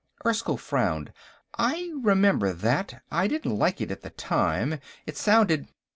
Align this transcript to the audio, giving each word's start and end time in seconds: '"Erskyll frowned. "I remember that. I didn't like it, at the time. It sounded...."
'"Erskyll 0.25 0.57
frowned. 0.57 1.13
"I 1.59 1.91
remember 2.01 2.53
that. 2.53 3.03
I 3.11 3.27
didn't 3.27 3.55
like 3.59 3.79
it, 3.81 3.91
at 3.91 4.01
the 4.01 4.09
time. 4.09 4.79
It 5.05 5.15
sounded...." 5.15 5.67